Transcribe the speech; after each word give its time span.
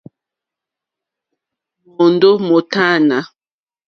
Môndó 1.95 2.31
mótánà. 2.47 3.17